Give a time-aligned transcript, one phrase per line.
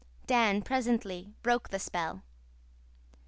[0.25, 2.23] Dan presently broke the spell.